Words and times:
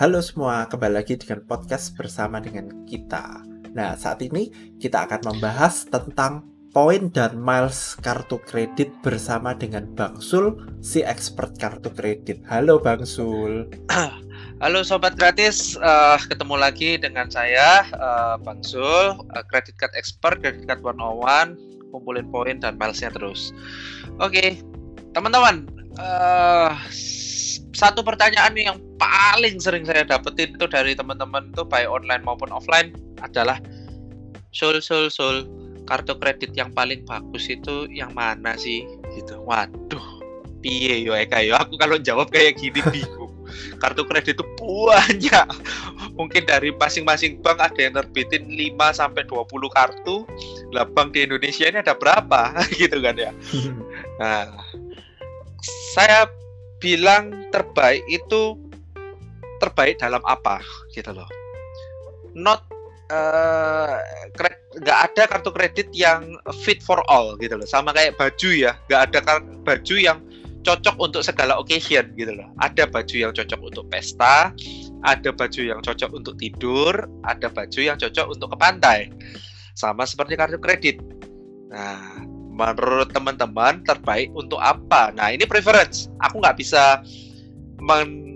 Halo 0.00 0.24
semua, 0.24 0.64
kembali 0.64 0.96
lagi 0.96 1.12
dengan 1.20 1.44
podcast 1.44 1.92
bersama 1.92 2.40
dengan 2.40 2.72
kita. 2.88 3.44
Nah, 3.76 3.92
saat 4.00 4.24
ini 4.24 4.48
kita 4.80 5.04
akan 5.04 5.28
membahas 5.28 5.84
tentang 5.92 6.48
poin 6.72 7.12
dan 7.12 7.36
miles 7.36 8.00
kartu 8.00 8.40
kredit 8.40 8.88
bersama 9.04 9.52
dengan 9.52 9.84
Bang 9.92 10.16
Sul, 10.24 10.56
si 10.80 11.04
expert 11.04 11.52
kartu 11.60 11.92
kredit. 11.92 12.40
Halo 12.48 12.80
Bang 12.80 13.04
Sul. 13.04 13.68
Halo 14.64 14.80
sobat 14.88 15.20
gratis, 15.20 15.76
uh, 15.84 16.16
ketemu 16.16 16.56
lagi 16.56 16.96
dengan 16.96 17.28
saya 17.28 17.84
uh, 17.92 18.40
Bang 18.40 18.64
Sul, 18.64 19.20
uh, 19.20 19.44
card 19.52 19.92
expert, 20.00 20.40
credit 20.40 20.64
card 20.64 20.80
101, 20.80 21.92
kumpulin 21.92 22.24
poin 22.32 22.56
dan 22.56 22.80
milesnya 22.80 23.12
terus. 23.12 23.52
Oke, 24.16 24.32
okay. 24.32 24.48
teman-teman, 25.12 25.68
uh, 26.00 26.72
satu 27.80 28.04
pertanyaan 28.04 28.52
yang 28.52 28.76
paling 29.00 29.56
sering 29.56 29.88
saya 29.88 30.04
dapetin 30.04 30.52
itu 30.52 30.68
dari 30.68 30.92
teman-teman 30.92 31.48
tuh 31.56 31.64
baik 31.64 31.88
online 31.88 32.20
maupun 32.20 32.52
offline 32.52 32.92
adalah 33.24 33.56
sul 34.52 34.84
sul 34.84 35.08
sul. 35.08 35.48
Kartu 35.88 36.14
kredit 36.22 36.54
yang 36.54 36.70
paling 36.70 37.02
bagus 37.08 37.50
itu 37.50 37.88
yang 37.88 38.12
mana 38.12 38.54
sih? 38.54 38.84
Gitu. 39.16 39.40
Waduh 39.42 40.20
piye 40.60 41.00
yo 41.02 41.16
Eka 41.16 41.40
yo? 41.40 41.56
Aku 41.56 41.80
kalau 41.80 41.96
jawab 41.96 42.28
kayak 42.28 42.60
gini 42.60 42.78
bingung. 42.92 43.32
Kartu 43.80 44.04
kredit 44.06 44.38
itu 44.38 44.44
banyak. 44.60 45.48
Mungkin 46.14 46.46
dari 46.46 46.70
masing-masing 46.76 47.40
bank 47.40 47.58
ada 47.64 47.80
yang 47.80 47.96
terbitin 47.96 48.46
5 48.46 48.76
sampai 48.92 49.24
20 49.24 49.50
kartu. 49.72 50.28
Lah 50.70 50.84
bank 50.84 51.16
di 51.16 51.26
Indonesia 51.26 51.64
ini 51.66 51.80
ada 51.80 51.96
berapa? 51.96 52.54
Gitu 52.78 53.00
kan 53.00 53.16
ya. 53.16 53.32
Nah 54.20 54.52
saya 55.96 56.28
bilang 56.80 57.52
terbaik 57.52 58.02
itu 58.08 58.56
terbaik 59.60 60.00
dalam 60.00 60.24
apa 60.24 60.64
gitu 60.96 61.12
loh. 61.12 61.28
Not 62.32 62.64
uh, 63.12 64.00
nggak 64.80 64.98
ada 65.12 65.22
kartu 65.28 65.52
kredit 65.52 65.92
yang 65.92 66.40
fit 66.64 66.80
for 66.80 67.04
all 67.06 67.36
gitu 67.38 67.60
loh. 67.60 67.68
Sama 67.68 67.92
kayak 67.92 68.16
baju 68.16 68.50
ya 68.50 68.72
nggak 68.88 69.12
ada 69.12 69.18
baju 69.62 69.96
yang 70.00 70.18
cocok 70.60 70.96
untuk 71.00 71.22
segala 71.24 71.60
occasion 71.60 72.08
gitu 72.16 72.32
loh. 72.32 72.48
Ada 72.64 72.88
baju 72.88 73.14
yang 73.14 73.32
cocok 73.36 73.60
untuk 73.60 73.84
pesta 73.92 74.52
ada 75.00 75.32
baju 75.32 75.60
yang 75.64 75.80
cocok 75.80 76.12
untuk 76.12 76.36
tidur 76.36 76.92
ada 77.24 77.48
baju 77.48 77.80
yang 77.80 77.96
cocok 77.96 78.26
untuk 78.32 78.48
ke 78.52 78.56
pantai. 78.56 78.98
Sama 79.76 80.04
seperti 80.04 80.36
kartu 80.36 80.60
kredit. 80.60 81.00
Nah 81.72 82.29
menurut 82.50 83.08
teman-teman 83.14 83.80
terbaik 83.86 84.28
untuk 84.34 84.58
apa? 84.58 85.14
Nah 85.14 85.30
ini 85.30 85.46
preference. 85.46 86.10
Aku 86.20 86.42
nggak 86.42 86.58
bisa 86.58 87.00
men 87.80 88.30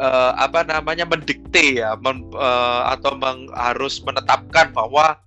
uh, 0.00 0.32
apa 0.36 0.64
namanya 0.66 1.04
mendikte 1.06 1.78
ya, 1.84 1.94
men, 2.00 2.26
uh, 2.34 2.90
atau 2.96 3.14
meng, 3.14 3.46
harus 3.52 4.00
menetapkan 4.02 4.72
bahwa 4.72 5.20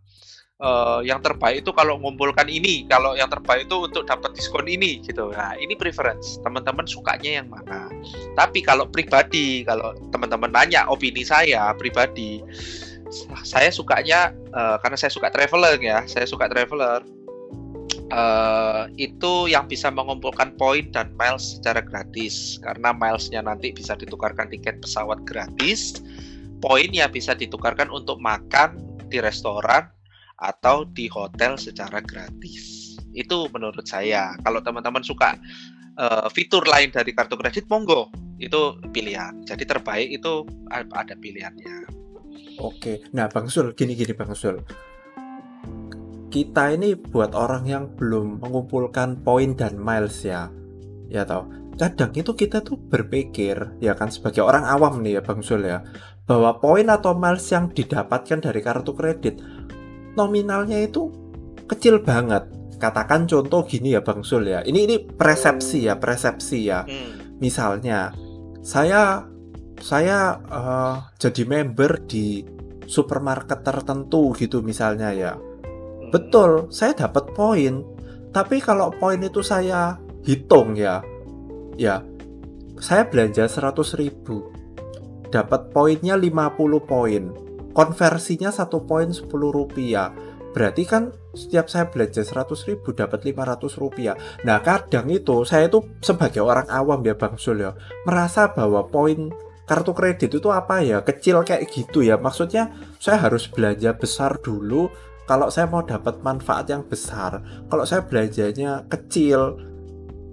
uh, 0.59 1.00
yang 1.06 1.22
terbaik 1.22 1.63
itu 1.63 1.72
kalau 1.72 1.97
mengumpulkan 2.00 2.47
ini, 2.50 2.83
kalau 2.89 3.13
yang 3.16 3.30
terbaik 3.30 3.67
itu 3.69 3.88
untuk 3.88 4.03
dapat 4.08 4.33
diskon 4.36 4.67
ini 4.67 5.02
gitu. 5.03 5.31
Nah 5.31 5.56
ini 5.59 5.78
preference. 5.78 6.41
Teman-teman 6.41 6.86
sukanya 6.89 7.41
yang 7.41 7.47
mana? 7.47 7.89
Tapi 8.36 8.66
kalau 8.66 8.89
pribadi, 8.89 9.63
kalau 9.63 9.95
teman-teman 10.11 10.52
nanya 10.52 10.88
opini 10.89 11.23
saya 11.23 11.72
pribadi, 11.75 12.41
saya 13.45 13.69
sukanya 13.69 14.33
uh, 14.52 14.81
karena 14.81 14.97
saya 14.97 15.11
suka 15.13 15.30
traveler 15.30 15.78
ya, 15.80 16.03
saya 16.09 16.25
suka 16.25 16.50
traveler 16.50 17.06
uh, 18.14 18.86
itu 19.00 19.50
yang 19.50 19.66
bisa 19.66 19.89
mengumpulkan 19.89 20.53
poin 20.59 20.86
dan 20.92 21.14
miles 21.17 21.58
secara 21.58 21.81
gratis. 21.81 22.59
Karena 22.62 22.92
milesnya 22.94 23.42
nanti 23.45 23.72
bisa 23.73 23.97
ditukarkan 23.97 24.52
tiket 24.52 24.81
pesawat 24.84 25.23
gratis. 25.25 26.03
Poinnya 26.62 27.09
bisa 27.09 27.34
ditukarkan 27.38 27.90
untuk 27.90 28.18
makan 28.22 28.78
di 29.09 29.22
restoran 29.22 29.90
atau 30.41 30.84
di 30.91 31.07
hotel 31.09 31.56
secara 31.56 32.02
gratis. 32.03 32.96
Itu 33.16 33.47
menurut 33.53 33.88
saya. 33.88 34.35
Kalau 34.44 34.59
teman-teman 34.59 35.02
suka 35.02 35.40
uh, 35.97 36.28
fitur 36.31 36.66
lain 36.68 36.91
dari 36.91 37.16
kartu 37.16 37.40
kredit 37.40 37.66
monggo. 37.72 38.12
Itu 38.35 38.84
pilihan. 38.91 39.47
Jadi 39.47 39.63
terbaik 39.63 40.12
itu 40.12 40.44
ada 40.72 41.16
pilihannya. 41.16 41.88
Oke. 42.59 43.03
Nah 43.16 43.31
bang 43.31 43.47
Sul 43.47 43.72
gini 43.75 43.96
gini 43.96 44.12
bang 44.12 44.35
Sul 44.35 44.59
kita 46.35 46.75
ini 46.75 47.00
buat 47.00 47.31
orang 47.31 47.63
yang 47.63 47.96
belum 47.96 48.44
mengumpulkan 48.44 49.23
poin 49.23 49.56
dan 49.56 49.79
miles 49.79 50.19
ya. 50.28 50.51
Ya 51.07 51.23
tau 51.23 51.47
kadang 51.75 52.12
itu 52.16 52.31
kita 52.35 52.63
tuh 52.63 52.79
berpikir 52.79 53.79
ya 53.84 53.96
kan 54.00 54.07
sebagai 54.07 54.44
orang 54.44 54.63
awam 54.63 55.03
nih 55.03 55.19
ya 55.19 55.22
Bang 55.23 55.44
Sul 55.44 55.68
ya 55.68 55.84
bahwa 56.23 56.59
poin 56.59 56.88
atau 56.88 57.16
miles 57.16 57.44
yang 57.51 57.72
didapatkan 57.72 58.40
dari 58.40 58.59
kartu 58.63 58.91
kredit 58.96 59.40
nominalnya 60.19 60.79
itu 60.84 61.07
kecil 61.72 62.03
banget. 62.03 62.52
Katakan 62.75 63.23
contoh 63.31 63.63
gini 63.63 63.96
ya 63.96 64.03
Bang 64.03 64.28
Sul 64.28 64.52
ya 64.52 64.59
ini 64.67 64.84
ini 64.91 64.96
persepsi 65.00 65.88
ya 65.88 65.96
persepsi 65.96 66.59
ya. 66.67 66.84
Hmm. 66.84 67.23
misalnya 67.35 68.16
saya 68.63 69.28
saya 69.84 70.40
uh, 70.47 71.12
jadi 71.19 71.44
member 71.44 72.07
di 72.07 72.47
supermarket 72.88 73.59
tertentu 73.59 74.31
gitu 74.40 74.63
misalnya 74.63 75.12
ya 75.12 75.35
Betul, 76.11 76.69
saya 76.69 76.93
dapat 76.93 77.33
poin. 77.33 77.81
Tapi 78.35 78.59
kalau 78.59 78.91
poin 78.91 79.19
itu 79.23 79.39
saya 79.39 79.95
hitung 80.27 80.75
ya, 80.75 80.99
ya 81.79 82.03
saya 82.75 83.07
belanja 83.07 83.47
100 83.47 83.95
ribu, 83.95 84.51
dapat 85.31 85.71
poinnya 85.71 86.19
50 86.19 86.83
poin. 86.83 87.23
Konversinya 87.71 88.51
satu 88.51 88.83
poin 88.83 89.11
10 89.11 89.27
rupiah. 89.31 90.11
Berarti 90.55 90.83
kan 90.88 91.11
setiap 91.35 91.67
saya 91.67 91.91
belanja 91.91 92.23
100 92.23 92.67
ribu 92.72 92.95
dapat 92.95 93.27
500 93.27 93.75
rupiah. 93.75 94.16
Nah 94.47 94.63
kadang 94.63 95.11
itu 95.11 95.43
saya 95.43 95.67
itu 95.67 95.83
sebagai 95.99 96.39
orang 96.43 96.67
awam 96.72 97.03
ya 97.03 97.16
Bang 97.16 97.35
Sul 97.35 97.63
ya, 97.63 97.75
merasa 98.07 98.51
bahwa 98.51 98.87
poin 98.87 99.31
kartu 99.66 99.91
kredit 99.97 100.31
itu 100.31 100.49
apa 100.53 100.85
ya 100.85 101.01
kecil 101.01 101.41
kayak 101.41 101.66
gitu 101.73 102.05
ya 102.05 102.22
maksudnya 102.22 102.69
saya 103.01 103.17
harus 103.25 103.49
belanja 103.49 103.97
besar 103.97 104.37
dulu 104.37 104.93
kalau 105.25 105.50
saya 105.50 105.66
mau 105.69 105.81
dapat 105.81 106.22
manfaat 106.22 106.69
yang 106.69 106.86
besar 106.86 107.41
kalau 107.69 107.84
saya 107.84 108.06
belanjanya 108.06 108.86
kecil 108.90 109.58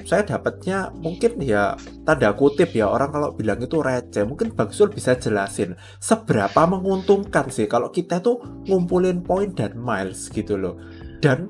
saya 0.03 0.26
dapatnya 0.26 0.91
mungkin 0.98 1.38
ya 1.38 1.78
tanda 2.03 2.34
kutip 2.34 2.75
ya 2.75 2.91
orang 2.91 3.14
kalau 3.14 3.31
bilang 3.34 3.62
itu 3.62 3.78
receh 3.78 4.26
mungkin 4.26 4.50
Bang 4.54 4.75
Sul 4.75 4.91
bisa 4.91 5.14
jelasin 5.14 5.78
seberapa 6.02 6.66
menguntungkan 6.66 7.48
sih 7.50 7.70
kalau 7.70 7.91
kita 7.94 8.19
tuh 8.19 8.42
ngumpulin 8.66 9.22
poin 9.22 9.54
dan 9.54 9.78
miles 9.78 10.26
gitu 10.31 10.58
loh. 10.58 10.75
Dan 11.22 11.47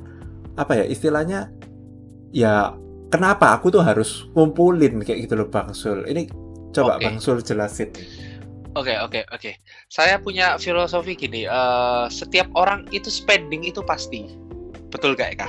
apa 0.56 0.76
ya 0.76 0.84
istilahnya 0.84 1.48
ya 2.32 2.76
kenapa 3.08 3.56
aku 3.56 3.72
tuh 3.72 3.80
harus 3.84 4.28
ngumpulin 4.36 5.00
kayak 5.00 5.28
gitu 5.28 5.34
loh 5.36 5.48
Bang 5.48 5.72
Sul 5.72 6.04
ini 6.08 6.28
coba 6.76 7.00
okay. 7.00 7.08
Bang 7.08 7.18
Sul 7.20 7.40
jelasin 7.40 7.88
Oke 8.72 8.88
okay, 8.88 8.96
oke 9.04 9.20
okay, 9.20 9.22
oke. 9.28 9.40
Okay. 9.40 9.54
Saya 9.92 10.16
punya 10.16 10.56
filosofi 10.56 11.12
gini. 11.12 11.44
Uh, 11.44 12.08
setiap 12.08 12.48
orang 12.56 12.88
itu 12.88 13.12
spending 13.12 13.68
itu 13.68 13.84
pasti. 13.84 14.32
Betul 14.88 15.12
gak 15.12 15.36
Eka? 15.36 15.48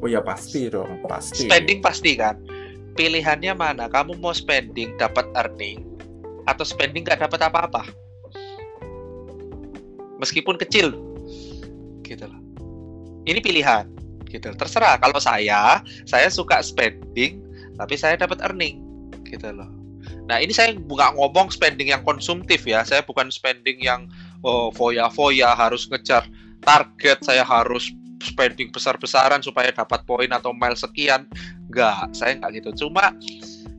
Oh 0.00 0.08
ya 0.08 0.24
pasti 0.24 0.72
dong, 0.72 1.04
pasti. 1.04 1.44
Spending 1.44 1.84
pasti 1.84 2.16
kan. 2.16 2.40
Pilihannya 2.96 3.52
mana? 3.52 3.84
Kamu 3.92 4.16
mau 4.16 4.32
spending 4.32 4.96
dapat 4.96 5.28
earning 5.36 5.84
atau 6.48 6.64
spending 6.64 7.04
gak 7.04 7.20
dapat 7.20 7.36
apa-apa? 7.44 7.84
Meskipun 10.16 10.56
kecil, 10.56 10.96
gitu 12.02 12.24
loh. 12.26 12.40
Ini 13.28 13.44
pilihan, 13.44 13.86
gitu. 14.32 14.50
Terserah. 14.56 14.96
Kalau 14.98 15.20
saya, 15.20 15.84
saya 16.08 16.26
suka 16.32 16.64
spending, 16.64 17.44
tapi 17.76 17.94
saya 17.94 18.16
dapat 18.16 18.40
earning, 18.40 18.82
gitu 19.28 19.52
loh 19.52 19.77
Nah 20.28 20.44
ini 20.44 20.52
saya 20.52 20.76
bukan 20.76 21.16
ngomong 21.16 21.48
spending 21.48 21.88
yang 21.88 22.04
konsumtif 22.04 22.68
ya, 22.68 22.84
saya 22.84 23.00
bukan 23.00 23.32
spending 23.32 23.80
yang 23.80 24.06
oh, 24.44 24.68
foya-foya 24.68 25.56
harus 25.56 25.88
ngejar 25.88 26.28
target, 26.60 27.24
saya 27.24 27.40
harus 27.40 27.88
spending 28.20 28.68
besar-besaran 28.68 29.40
supaya 29.40 29.72
dapat 29.72 30.04
poin 30.04 30.28
atau 30.28 30.52
mile 30.52 30.76
sekian. 30.76 31.24
Enggak, 31.72 32.12
saya 32.12 32.36
enggak 32.36 32.60
gitu. 32.60 32.86
Cuma 32.86 33.16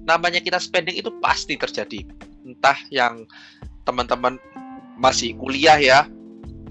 namanya 0.09 0.41
kita 0.41 0.57
spending 0.57 0.97
itu 0.97 1.13
pasti 1.21 1.53
terjadi. 1.53 2.01
Entah 2.41 2.81
yang 2.89 3.29
teman-teman 3.85 4.41
masih 4.97 5.37
kuliah 5.37 5.77
ya, 5.77 6.09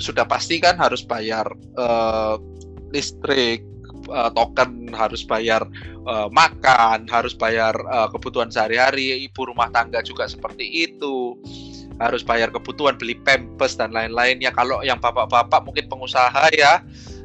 sudah 0.03 0.27
pasti 0.27 0.59
kan 0.59 0.75
harus 0.75 1.07
bayar 1.07 1.47
uh, 1.79 2.35
listrik, 2.91 3.63
uh, 4.11 4.31
token 4.33 4.91
harus 4.93 5.23
bayar 5.25 5.65
uh, 6.09 6.29
makan, 6.33 7.07
harus 7.09 7.33
bayar 7.37 7.77
uh, 7.89 8.09
kebutuhan 8.11 8.49
sehari-hari, 8.49 9.29
ibu 9.29 9.49
rumah 9.49 9.69
tangga 9.71 10.01
juga 10.05 10.27
seperti 10.27 10.89
itu. 10.89 11.37
Harus 11.99 12.23
bayar 12.23 12.55
kebutuhan 12.55 12.95
beli 12.95 13.19
pempes 13.27 13.75
dan 13.75 13.91
lain-lainnya. 13.91 14.55
Kalau 14.55 14.87
yang 14.87 15.03
bapak-bapak 15.03 15.67
mungkin 15.67 15.91
pengusaha 15.91 16.47
ya 16.55 16.81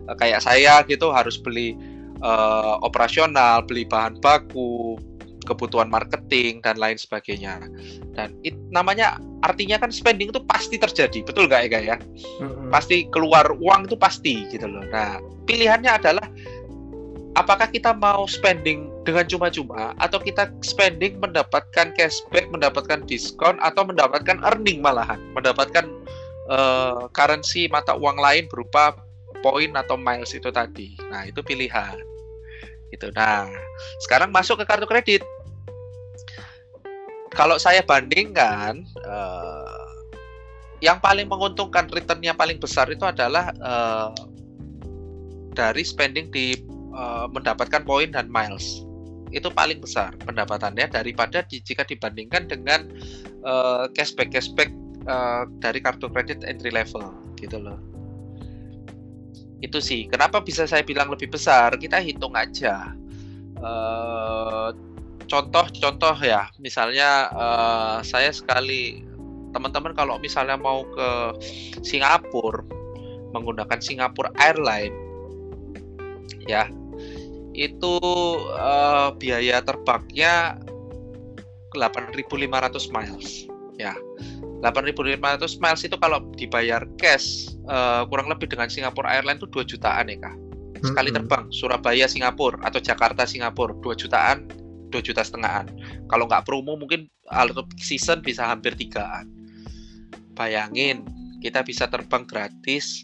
uh, 0.10 0.16
kayak 0.18 0.42
saya 0.42 0.82
gitu 0.90 1.14
harus 1.14 1.38
beli 1.38 1.78
uh, 2.26 2.82
operasional, 2.82 3.62
beli 3.62 3.86
bahan 3.86 4.18
baku, 4.18 4.98
kebutuhan 5.44 5.92
marketing 5.92 6.64
dan 6.64 6.80
lain 6.80 6.98
sebagainya. 6.98 7.62
Dan 8.16 8.34
it, 8.42 8.56
namanya 8.72 9.20
artinya 9.44 9.76
kan 9.78 9.92
spending 9.92 10.32
itu 10.32 10.42
pasti 10.48 10.80
terjadi, 10.80 11.20
betul 11.22 11.52
nggak 11.52 11.70
Eka 11.70 11.80
ya? 11.84 11.98
Mm-hmm. 12.42 12.72
Pasti 12.72 13.06
keluar 13.12 13.52
uang 13.60 13.92
itu 13.92 13.96
pasti 14.00 14.48
gitu 14.50 14.66
loh. 14.66 14.84
Nah 14.90 15.20
pilihannya 15.44 15.92
adalah 15.92 16.26
apakah 17.34 17.66
kita 17.70 17.94
mau 17.98 18.30
spending 18.30 18.90
dengan 19.04 19.26
cuma-cuma 19.26 19.98
atau 19.98 20.22
kita 20.22 20.54
spending 20.62 21.18
mendapatkan 21.18 21.94
cashback, 21.98 22.46
mendapatkan 22.54 23.02
diskon 23.10 23.58
atau 23.62 23.84
mendapatkan 23.86 24.38
earning 24.54 24.80
malahan, 24.86 25.18
mendapatkan 25.34 25.90
uh, 26.50 27.10
currency 27.12 27.66
mata 27.70 27.98
uang 27.98 28.22
lain 28.22 28.46
berupa 28.48 28.94
poin 29.42 29.74
atau 29.76 29.98
miles 30.00 30.32
itu 30.32 30.50
tadi. 30.54 30.96
Nah, 31.12 31.28
itu 31.28 31.44
pilihan. 31.44 32.00
Gitu. 32.94 33.10
Nah, 33.18 33.50
sekarang 34.06 34.30
masuk 34.30 34.62
ke 34.62 34.66
kartu 34.70 34.86
kredit. 34.86 35.22
Kalau 37.34 37.58
saya 37.58 37.82
bandingkan 37.82 38.86
uh, 39.10 39.84
yang 40.86 41.02
paling 41.02 41.26
menguntungkan 41.26 41.90
returnnya 41.90 42.38
paling 42.38 42.62
besar 42.62 42.86
itu 42.94 43.02
adalah 43.10 43.50
uh, 43.58 44.14
dari 45.58 45.82
spending 45.82 46.30
di 46.30 46.54
uh, 46.94 47.26
mendapatkan 47.30 47.84
poin 47.84 48.10
dan 48.14 48.30
miles. 48.30 48.86
Itu 49.34 49.50
paling 49.50 49.82
besar 49.82 50.14
pendapatannya 50.24 50.94
daripada 50.94 51.42
di, 51.50 51.58
jika 51.60 51.82
dibandingkan 51.84 52.46
dengan 52.46 52.86
uh, 53.42 53.90
cashback 53.98 54.30
cashback 54.30 54.70
uh, 55.10 55.50
dari 55.58 55.82
kartu 55.82 56.08
kredit 56.08 56.46
entry 56.46 56.70
level 56.70 57.10
gitu 57.42 57.58
loh. 57.58 57.82
Itu 59.60 59.82
sih. 59.82 60.06
Kenapa 60.12 60.44
bisa 60.44 60.70
saya 60.70 60.86
bilang 60.86 61.10
lebih 61.10 61.34
besar? 61.34 61.74
Kita 61.80 61.98
hitung 61.98 62.36
aja. 62.36 62.94
Contoh-contoh 65.24 66.18
uh, 66.20 66.28
ya. 66.28 66.52
Misalnya 66.60 67.32
uh, 67.32 67.98
saya 68.04 68.30
sekali 68.30 69.02
teman-teman 69.56 69.96
kalau 69.96 70.20
misalnya 70.20 70.60
mau 70.60 70.84
ke 70.84 71.10
Singapura 71.86 72.66
menggunakan 73.34 73.80
Singapura 73.82 74.30
Airline 74.38 74.94
ya 76.46 76.68
itu 77.54 77.96
uh, 78.58 79.14
biaya 79.18 79.62
terbangnya 79.62 80.58
8.500 81.74 82.94
miles. 82.94 83.48
Ya 83.82 83.98
8.500 84.64 85.20
miles 85.60 85.82
itu 85.84 85.98
kalau 86.00 86.24
dibayar 86.40 86.88
cash 86.96 87.52
uh, 87.68 88.08
kurang 88.08 88.32
lebih 88.32 88.48
dengan 88.48 88.72
Singapore 88.72 89.10
Airlines 89.10 89.44
itu 89.44 89.50
2 89.50 89.72
jutaan 89.76 90.08
ya 90.08 90.18
kak. 90.22 90.36
Sekali 90.84 91.16
terbang 91.16 91.48
Surabaya 91.52 92.12
Singapura 92.12 92.60
atau 92.64 92.80
Jakarta 92.84 93.24
Singapura 93.24 93.72
2 93.80 93.96
jutaan 93.96 94.48
2 94.94 95.02
juta 95.02 95.26
setengahan. 95.26 95.68
Kalau 96.08 96.30
nggak 96.30 96.46
promo 96.46 96.78
mungkin 96.78 97.10
season 97.82 98.22
bisa 98.22 98.46
hampir 98.46 98.78
tigaan. 98.78 99.26
Bayangin 100.38 101.04
kita 101.42 101.66
bisa 101.66 101.90
terbang 101.90 102.24
gratis 102.24 103.04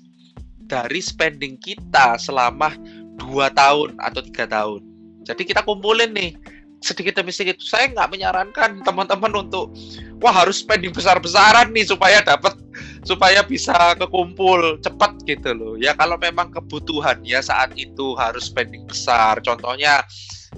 dari 0.69 1.01
spending 1.01 1.57
kita 1.57 2.15
selama 2.21 2.71
2 3.19 3.51
tahun 3.53 3.99
atau 3.99 4.19
tiga 4.23 4.45
tahun. 4.47 4.81
Jadi 5.27 5.45
kita 5.45 5.61
kumpulin 5.61 6.15
nih 6.15 6.33
sedikit 6.79 7.19
demi 7.19 7.35
sedikit. 7.35 7.59
Saya 7.59 7.91
nggak 7.91 8.09
menyarankan 8.09 8.81
teman-teman 8.87 9.31
untuk 9.35 9.75
wah 10.23 10.31
harus 10.31 10.63
spending 10.63 10.95
besar-besaran 10.95 11.71
nih 11.75 11.85
supaya 11.87 12.23
dapat 12.23 12.55
supaya 13.03 13.43
bisa 13.43 13.95
kekumpul 13.99 14.79
cepat 14.79 15.19
gitu 15.27 15.51
loh. 15.55 15.73
Ya 15.75 15.95
kalau 15.95 16.15
memang 16.15 16.51
kebutuhan 16.51 17.19
ya 17.23 17.43
saat 17.43 17.75
itu 17.75 18.15
harus 18.15 18.47
spending 18.47 18.87
besar. 18.87 19.39
Contohnya 19.43 20.03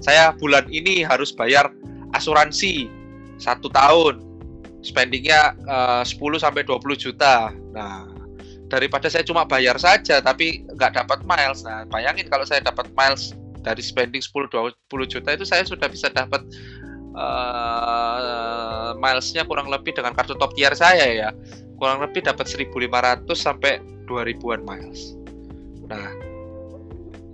saya 0.00 0.32
bulan 0.38 0.66
ini 0.70 1.02
harus 1.02 1.34
bayar 1.34 1.70
asuransi 2.14 2.86
satu 3.38 3.66
tahun. 3.70 4.22
Spendingnya 4.82 5.54
eh, 5.62 6.02
uh, 6.02 6.04
10 6.06 6.42
sampai 6.42 6.66
20 6.66 6.82
juta. 6.98 7.54
Nah 7.70 8.11
daripada 8.72 9.12
saya 9.12 9.20
cuma 9.20 9.44
bayar 9.44 9.76
saja 9.76 10.24
tapi 10.24 10.64
nggak 10.72 11.04
dapat 11.04 11.20
miles. 11.28 11.60
Nah 11.68 11.84
bayangin 11.92 12.32
kalau 12.32 12.48
saya 12.48 12.64
dapat 12.64 12.88
miles 12.96 13.36
dari 13.60 13.84
spending 13.84 14.24
10 14.24 14.48
20 14.48 15.12
juta 15.12 15.28
itu 15.36 15.44
saya 15.44 15.68
sudah 15.68 15.92
bisa 15.92 16.08
dapat 16.08 16.40
uh, 17.12 18.96
milesnya 18.96 19.44
kurang 19.44 19.68
lebih 19.68 19.92
dengan 19.92 20.16
kartu 20.16 20.32
top 20.40 20.56
tier 20.56 20.72
saya 20.72 21.04
ya. 21.04 21.30
Kurang 21.76 22.00
lebih 22.00 22.24
dapat 22.24 22.48
1500 22.48 23.28
sampai 23.36 23.84
2000-an 24.08 24.64
miles. 24.64 25.20
Nah 25.92 26.08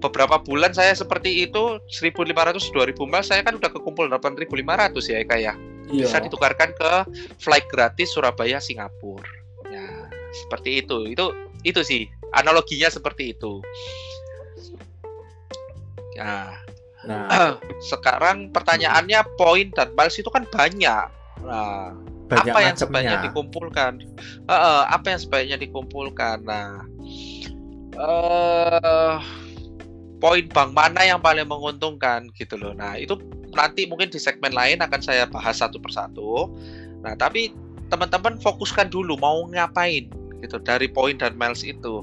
beberapa 0.02 0.42
bulan 0.42 0.74
saya 0.74 0.90
seperti 0.98 1.46
itu 1.46 1.78
1500 2.02 2.34
2000 2.58 2.98
miles 3.06 3.30
saya 3.30 3.46
kan 3.46 3.54
udah 3.54 3.70
kekumpul 3.70 4.10
8500 4.10 4.98
ya 5.06 5.22
Eka 5.22 5.38
ya. 5.38 5.54
Iya. 5.88 6.04
bisa 6.04 6.20
ditukarkan 6.20 6.76
ke 6.76 6.92
flight 7.40 7.64
gratis 7.72 8.12
Surabaya 8.12 8.60
Singapura 8.60 9.47
seperti 10.32 10.84
itu 10.84 11.08
itu 11.08 11.26
itu 11.64 11.80
sih 11.82 12.02
analoginya 12.36 12.92
seperti 12.92 13.32
itu 13.36 13.64
Nah, 16.18 16.50
nah. 17.06 17.26
sekarang 17.90 18.50
pertanyaannya 18.50 19.22
poin 19.38 19.70
dan 19.72 19.94
miles 19.94 20.18
itu 20.18 20.28
kan 20.28 20.44
banyak. 20.50 21.06
Nah, 21.46 21.94
banyak 22.28 22.52
apa 22.52 22.60
yang 22.60 22.76
sebaiknya 22.76 23.18
dikumpulkan? 23.24 23.92
Uh, 24.50 24.84
apa 24.90 25.06
yang 25.14 25.20
sebaiknya 25.22 25.56
dikumpulkan? 25.56 26.42
Nah, 26.44 26.84
uh, 27.96 29.22
poin 30.18 30.44
bank 30.50 30.74
mana 30.74 31.06
yang 31.06 31.22
paling 31.22 31.46
menguntungkan 31.46 32.28
gitu 32.34 32.58
loh. 32.58 32.74
Nah, 32.74 32.98
itu 32.98 33.16
nanti 33.54 33.86
mungkin 33.88 34.12
di 34.12 34.20
segmen 34.20 34.52
lain 34.52 34.82
akan 34.82 35.00
saya 35.00 35.24
bahas 35.30 35.62
satu 35.62 35.78
persatu. 35.80 36.52
Nah, 37.00 37.14
tapi 37.14 37.54
teman-teman 37.88 38.36
fokuskan 38.42 38.92
dulu 38.92 39.16
mau 39.16 39.48
ngapain 39.48 40.12
gitu 40.42 40.58
dari 40.62 40.86
poin 40.90 41.16
dan 41.16 41.34
miles 41.34 41.62
itu. 41.66 42.02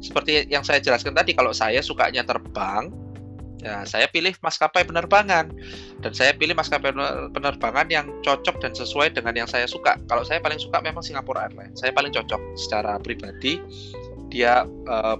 Seperti 0.00 0.44
yang 0.52 0.62
saya 0.62 0.78
jelaskan 0.78 1.16
tadi 1.16 1.32
kalau 1.32 1.56
saya 1.56 1.80
sukanya 1.80 2.22
terbang, 2.22 2.92
Ya, 3.66 3.82
saya 3.82 4.06
pilih 4.06 4.30
maskapai 4.46 4.86
penerbangan 4.86 5.50
dan 5.98 6.12
saya 6.14 6.30
pilih 6.38 6.54
maskapai 6.54 6.94
penerbangan 7.34 7.90
yang 7.90 8.06
cocok 8.22 8.62
dan 8.62 8.70
sesuai 8.70 9.10
dengan 9.16 9.34
yang 9.34 9.48
saya 9.50 9.66
suka. 9.66 9.98
Kalau 10.06 10.22
saya 10.22 10.38
paling 10.38 10.62
suka 10.62 10.78
memang 10.78 11.02
Singapore 11.02 11.42
Airlines. 11.42 11.82
Saya 11.82 11.90
paling 11.90 12.14
cocok 12.14 12.38
secara 12.54 12.94
pribadi. 13.02 13.58
Dia 14.30 14.70
uh, 14.86 15.18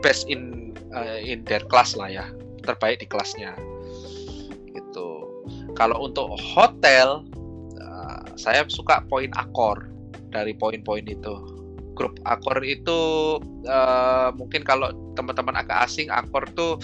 best 0.00 0.24
in 0.32 0.72
uh, 0.96 1.20
in 1.20 1.44
their 1.44 1.60
class 1.68 1.92
lah 1.92 2.08
ya, 2.08 2.24
terbaik 2.64 3.04
di 3.04 3.06
kelasnya. 3.12 3.52
Gitu. 4.72 5.08
Kalau 5.76 6.00
untuk 6.00 6.40
hotel, 6.40 7.28
uh, 7.76 8.24
saya 8.40 8.64
suka 8.72 9.04
poin 9.10 9.28
akor 9.36 9.84
dari 10.34 10.58
poin-poin 10.58 11.06
itu 11.06 11.64
grup 11.94 12.18
Akor 12.26 12.60
itu 12.66 13.38
uh, 13.70 14.34
mungkin 14.34 14.66
kalau 14.66 14.90
teman-teman 15.14 15.62
agak 15.62 15.86
asing 15.86 16.10
Akor 16.10 16.50
tuh 16.52 16.76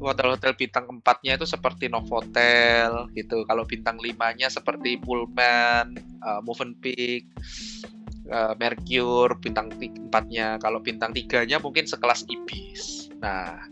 hotel-hotel 0.00 0.56
bintang 0.56 0.88
empatnya 0.88 1.36
itu 1.36 1.46
seperti 1.46 1.86
Novotel 1.88 3.08
gitu. 3.12 3.44
Kalau 3.44 3.64
bintang 3.68 4.00
limanya 4.00 4.48
seperti 4.48 5.00
Pullman, 5.00 5.96
uh, 6.24 6.40
Movenpick, 6.44 7.28
uh, 8.32 8.56
Mercure, 8.56 9.36
bintang 9.38 9.72
empatnya. 9.76 10.60
Kalau 10.60 10.80
bintang 10.80 11.12
tiganya 11.12 11.60
mungkin 11.60 11.88
sekelas 11.88 12.28
Ibis. 12.28 13.12
Nah, 13.20 13.68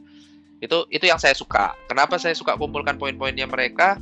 itu 0.60 0.88
itu 0.88 1.04
yang 1.08 1.20
saya 1.20 1.36
suka. 1.36 1.76
Kenapa 1.88 2.16
saya 2.16 2.36
suka 2.36 2.56
kumpulkan 2.56 2.96
poin-poinnya 2.96 3.48
mereka? 3.48 4.00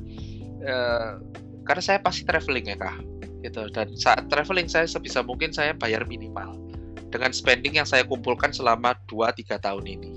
Uh, 0.61 1.23
karena 1.65 1.83
saya 1.83 1.99
pasti 2.03 2.23
traveling 2.27 2.67
ya 2.67 2.77
kak. 2.79 3.10
Gitu. 3.41 3.63
Dan 3.73 3.97
saat 3.97 4.29
traveling 4.29 4.69
saya 4.69 4.85
sebisa 4.85 5.25
mungkin 5.25 5.53
saya 5.53 5.73
bayar 5.77 6.05
minimal 6.05 6.57
dengan 7.11 7.35
spending 7.35 7.81
yang 7.81 7.89
saya 7.89 8.07
kumpulkan 8.07 8.55
selama 8.55 8.95
2-3 9.11 9.59
tahun 9.61 9.85
ini. 9.89 10.11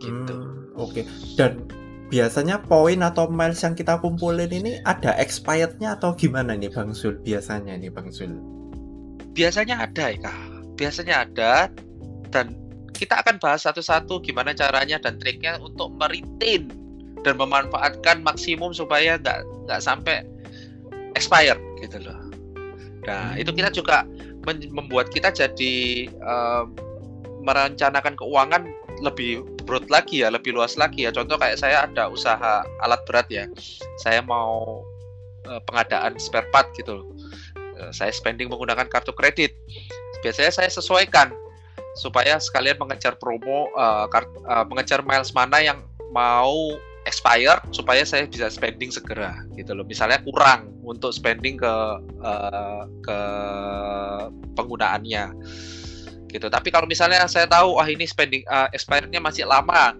Gitu. 0.00 0.34
Hmm 0.34 0.60
Oke. 0.80 1.04
Dan 1.36 1.68
biasanya 2.08 2.64
poin 2.64 2.98
atau 3.04 3.28
miles 3.28 3.60
yang 3.62 3.76
kita 3.76 4.00
kumpulin 4.00 4.50
ini 4.50 4.80
ada 4.88 5.14
expirednya 5.20 5.94
atau 6.00 6.16
gimana 6.16 6.56
nih 6.56 6.72
Bang 6.72 6.96
Zul 6.96 7.20
biasanya 7.22 7.76
nih 7.76 7.92
Bang 7.92 8.08
Zul? 8.10 8.32
Biasanya 9.36 9.86
ada 9.86 10.10
ya 10.10 10.34
Biasanya 10.74 11.28
ada 11.28 11.68
dan 12.32 12.56
kita 12.96 13.20
akan 13.20 13.36
bahas 13.36 13.68
satu-satu 13.68 14.24
gimana 14.24 14.56
caranya 14.56 14.96
dan 14.96 15.20
triknya 15.20 15.60
untuk 15.60 15.92
meritin 16.00 16.72
dan 17.20 17.36
memanfaatkan 17.36 18.24
maksimum 18.24 18.72
supaya 18.72 19.20
nggak 19.20 19.44
nggak 19.68 19.80
sampai 19.84 20.24
expired 21.14 21.60
gitu 21.84 22.00
loh. 22.00 22.29
Nah 23.08 23.36
itu 23.36 23.52
kita 23.52 23.72
juga 23.72 24.04
membuat 24.72 25.12
kita 25.12 25.32
jadi 25.32 26.08
uh, 26.20 26.64
merencanakan 27.40 28.16
keuangan 28.20 28.68
lebih 29.00 29.44
broad 29.64 29.88
lagi 29.88 30.20
ya, 30.24 30.28
lebih 30.28 30.52
luas 30.52 30.76
lagi 30.76 31.08
ya. 31.08 31.10
Contoh 31.12 31.40
kayak 31.40 31.56
saya 31.56 31.88
ada 31.88 32.12
usaha 32.12 32.64
alat 32.84 33.00
berat 33.08 33.28
ya. 33.32 33.44
Saya 34.04 34.20
mau 34.20 34.84
uh, 35.48 35.60
pengadaan 35.64 36.20
spare 36.20 36.48
part 36.52 36.68
gitu. 36.76 37.04
Uh, 37.80 37.92
saya 37.92 38.12
spending 38.12 38.52
menggunakan 38.52 38.88
kartu 38.88 39.12
kredit. 39.16 39.56
Biasanya 40.20 40.52
saya 40.52 40.68
sesuaikan 40.68 41.32
supaya 41.96 42.36
sekalian 42.36 42.76
mengejar 42.76 43.16
promo 43.16 43.72
uh, 43.74 44.04
kart, 44.12 44.28
uh, 44.44 44.68
mengejar 44.68 45.00
miles 45.00 45.32
mana 45.32 45.58
yang 45.64 45.80
mau 46.12 46.76
expired 47.10 47.58
supaya 47.74 48.06
saya 48.06 48.30
bisa 48.30 48.46
spending 48.46 48.94
segera 48.94 49.42
gitu 49.58 49.74
loh. 49.74 49.82
Misalnya 49.82 50.22
kurang 50.22 50.70
untuk 50.86 51.10
spending 51.10 51.58
ke 51.58 51.74
uh, 52.22 52.86
ke 53.02 53.18
penggunaannya 54.54 55.34
gitu. 56.30 56.46
Tapi 56.46 56.70
kalau 56.70 56.86
misalnya 56.86 57.26
saya 57.26 57.50
tahu 57.50 57.74
wah 57.74 57.88
ini 57.90 58.06
spending 58.06 58.46
uh, 58.46 58.70
expirednya 58.70 59.18
masih 59.18 59.50
lama, 59.50 59.98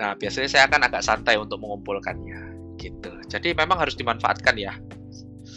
nah 0.00 0.16
biasanya 0.16 0.48
saya 0.48 0.64
akan 0.64 0.88
agak 0.88 1.04
santai 1.04 1.36
untuk 1.36 1.60
mengumpulkannya 1.60 2.56
gitu. 2.80 3.12
Jadi 3.28 3.52
memang 3.52 3.76
harus 3.76 3.92
dimanfaatkan 3.92 4.56
ya. 4.56 4.72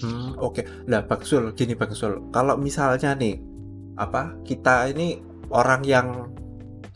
Hmm, 0.03 0.35
oke. 0.39 0.59
Okay. 0.59 0.63
Nah, 0.87 1.03
Bang 1.03 1.23
Sul, 1.23 1.51
gini 1.55 1.75
Bang 1.75 1.91
Sul, 1.91 2.31
kalau 2.31 2.55
misalnya 2.55 3.15
nih 3.15 3.39
apa 3.99 4.35
kita 4.47 4.87
ini 4.95 5.19
orang 5.51 5.83
yang 5.83 6.31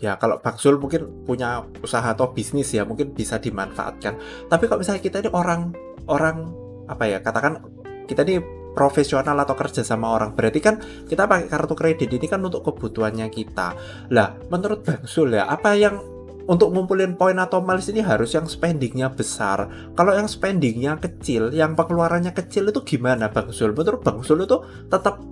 ya 0.03 0.19
kalau 0.19 0.43
Bang 0.43 0.59
Sul 0.59 0.75
mungkin 0.75 1.23
punya 1.23 1.63
usaha 1.79 2.03
atau 2.03 2.35
bisnis 2.35 2.75
ya 2.75 2.83
mungkin 2.83 3.15
bisa 3.15 3.39
dimanfaatkan. 3.39 4.19
Tapi 4.51 4.63
kalau 4.67 4.83
misalnya 4.83 4.99
kita 4.99 5.23
ini 5.23 5.31
orang 5.31 5.71
orang 6.11 6.51
apa 6.91 7.07
ya 7.07 7.23
katakan 7.23 7.63
kita 8.03 8.27
ini 8.27 8.43
profesional 8.75 9.39
atau 9.39 9.55
kerja 9.55 9.79
sama 9.79 10.11
orang 10.11 10.35
berarti 10.35 10.59
kan 10.59 10.75
kita 11.07 11.23
pakai 11.23 11.47
kartu 11.47 11.71
kredit 11.77 12.09
ini 12.11 12.27
kan 12.27 12.43
untuk 12.43 12.67
kebutuhannya 12.67 13.31
kita. 13.31 13.79
Lah 14.11 14.35
menurut 14.51 14.83
Bang 14.83 15.07
Sul 15.07 15.39
ya 15.39 15.47
apa 15.47 15.71
yang 15.79 16.03
untuk 16.43 16.75
ngumpulin 16.75 17.15
poin 17.15 17.39
atau 17.39 17.63
miles 17.63 17.87
ini 17.87 18.03
harus 18.03 18.35
yang 18.35 18.43
spendingnya 18.43 19.07
besar. 19.07 19.71
Kalau 19.95 20.11
yang 20.11 20.27
spendingnya 20.27 20.99
kecil, 20.99 21.55
yang 21.55 21.71
pengeluarannya 21.71 22.35
kecil 22.35 22.67
itu 22.67 22.83
gimana 22.83 23.31
Bang 23.31 23.55
Sul? 23.55 23.71
Menurut 23.71 24.03
Bang 24.03 24.19
Sul 24.27 24.43
itu 24.43 24.59
tetap 24.91 25.23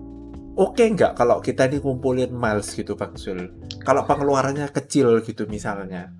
oke 0.61 0.77
okay 0.77 0.93
nggak 0.93 1.17
kalau 1.17 1.41
kita 1.41 1.65
ini 1.65 1.81
ngumpulin 1.81 2.29
miles 2.29 2.69
gitu 2.77 2.93
Bang 2.93 3.17
Sul? 3.17 3.49
Kalau 3.81 4.05
pengeluarannya 4.05 4.69
kecil 4.69 5.25
gitu 5.25 5.49
misalnya. 5.49 6.13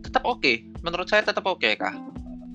Tetap 0.00 0.24
oke. 0.24 0.40
Okay. 0.40 0.56
Menurut 0.80 1.06
saya 1.12 1.20
tetap 1.20 1.44
oke 1.44 1.60
okay, 1.60 1.76
Kak. 1.76 1.92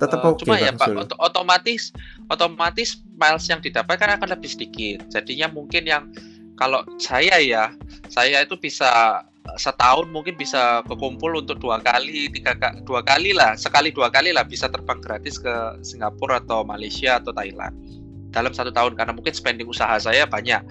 Tetap 0.02 0.20
uh, 0.26 0.34
oke 0.34 0.42
okay, 0.42 0.46
Cuma 0.50 0.58
ya 0.58 0.74
Pak, 0.74 1.14
otomatis 1.22 1.94
otomatis 2.34 3.06
miles 3.14 3.46
yang 3.46 3.62
didapat 3.62 4.02
kan 4.02 4.18
akan 4.18 4.34
lebih 4.34 4.50
sedikit. 4.50 5.06
Jadinya 5.14 5.48
mungkin 5.54 5.86
yang 5.86 6.10
kalau 6.58 6.82
saya 6.98 7.38
ya, 7.38 7.70
saya 8.10 8.42
itu 8.42 8.58
bisa 8.58 9.22
setahun 9.56 10.12
mungkin 10.12 10.36
bisa 10.36 10.84
kekumpul 10.84 11.40
untuk 11.40 11.64
dua 11.64 11.80
kali 11.80 12.28
tiga 12.28 12.52
dua 12.84 13.00
kali 13.00 13.32
lah 13.32 13.56
sekali 13.56 13.96
dua 13.96 14.12
kali 14.12 14.36
lah 14.36 14.44
bisa 14.44 14.68
terbang 14.68 15.00
gratis 15.00 15.40
ke 15.40 15.80
Singapura 15.80 16.44
atau 16.44 16.68
Malaysia 16.68 17.16
atau 17.16 17.32
Thailand 17.32 17.72
dalam 18.38 18.54
satu 18.54 18.70
tahun 18.70 18.94
karena 18.94 19.18
mungkin 19.18 19.34
spending 19.34 19.66
usaha 19.66 19.98
saya 19.98 20.30
banyak 20.30 20.62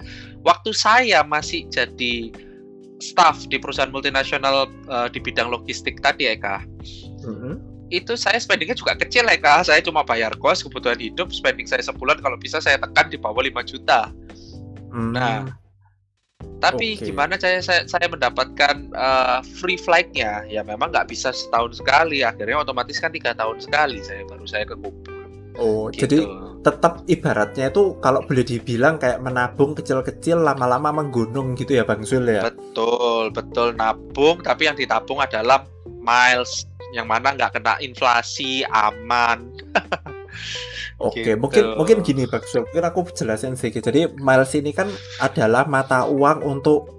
waktu 0.47 0.71
saya 0.71 1.27
masih 1.27 1.67
jadi 1.67 2.31
staff 3.03 3.45
di 3.51 3.59
perusahaan 3.59 3.91
multinasional 3.91 4.71
uh, 4.87 5.11
di 5.11 5.19
bidang 5.19 5.51
logistik 5.51 5.99
tadi 5.99 6.31
Eka 6.31 6.63
mm-hmm. 7.27 7.53
itu 7.91 8.15
saya 8.15 8.39
spendingnya 8.39 8.79
juga 8.79 8.95
kecil 8.95 9.27
Eka 9.27 9.67
saya 9.67 9.83
cuma 9.83 10.07
bayar 10.07 10.31
kos 10.39 10.63
kebutuhan 10.63 10.97
hidup 10.97 11.29
spending 11.35 11.67
saya 11.67 11.83
sebulan 11.83 12.23
kalau 12.23 12.39
bisa 12.39 12.63
saya 12.63 12.79
tekan 12.79 13.11
di 13.11 13.19
bawah 13.19 13.43
5 13.43 13.51
juta 13.67 14.09
mm. 14.95 15.11
nah 15.11 15.43
tapi 16.57 16.97
okay. 16.97 17.13
gimana 17.13 17.37
saya, 17.37 17.61
saya 17.61 17.85
saya 17.85 18.09
mendapatkan 18.09 18.89
uh, 18.97 19.45
free 19.61 19.77
flightnya? 19.77 20.41
Ya 20.49 20.65
memang 20.65 20.89
nggak 20.89 21.13
bisa 21.13 21.29
setahun 21.29 21.77
sekali. 21.77 22.25
Akhirnya 22.25 22.65
otomatis 22.65 22.97
kan 22.97 23.13
tiga 23.13 23.37
tahun 23.37 23.61
sekali 23.61 24.01
saya 24.01 24.25
baru 24.25 24.45
saya 24.49 24.65
kekumpul. 24.65 25.16
Oh, 25.57 25.89
gitu. 25.89 26.05
jadi 26.05 26.17
tetap 26.61 27.05
ibaratnya 27.07 27.71
itu 27.71 27.95
kalau 28.03 28.21
boleh 28.27 28.43
dibilang 28.43 28.99
kayak 28.99 29.23
menabung 29.23 29.71
kecil-kecil 29.73 30.43
lama-lama 30.43 30.91
menggunung 30.91 31.55
gitu 31.55 31.79
ya 31.79 31.83
Bang 31.87 32.03
Zul 32.03 32.27
ya. 32.27 32.49
Betul, 32.51 33.31
betul 33.31 33.73
nabung 33.77 34.43
tapi 34.43 34.67
yang 34.67 34.75
ditabung 34.75 35.23
adalah 35.23 35.63
miles 36.01 36.67
yang 36.95 37.07
mana 37.07 37.35
nggak 37.35 37.59
kena 37.59 37.79
inflasi, 37.83 38.63
aman. 38.67 39.47
Oke, 40.97 41.21
gitu. 41.21 41.37
mungkin 41.37 41.63
mungkin 41.77 41.97
gini 42.01 42.25
Bang 42.25 42.41
mungkin 42.41 42.83
aku 42.85 42.99
jelasin 43.13 43.53
sedikit. 43.53 43.89
Jadi 43.89 44.17
miles 44.17 44.51
ini 44.57 44.73
kan 44.73 44.89
adalah 45.21 45.69
mata 45.69 46.09
uang 46.09 46.41
untuk 46.41 46.97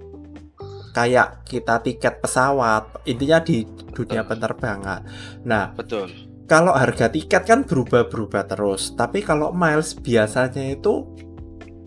kayak 0.95 1.45
kita 1.45 1.83
tiket 1.83 2.23
pesawat, 2.23 3.05
intinya 3.05 3.39
di 3.43 3.67
dunia 3.93 4.25
penerbangan. 4.25 5.01
Nah, 5.45 5.75
betul. 5.75 6.28
Kalau 6.49 6.73
harga 6.73 7.13
tiket 7.13 7.45
kan 7.45 7.61
berubah-berubah 7.61 8.49
terus, 8.49 8.97
tapi 8.97 9.21
kalau 9.21 9.53
miles 9.53 9.93
biasanya 9.93 10.73
itu 10.73 11.05